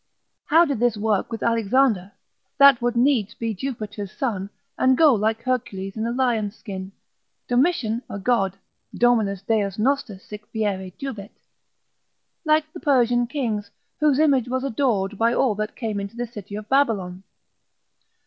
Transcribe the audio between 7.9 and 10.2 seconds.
a god, (Dominus Deus noster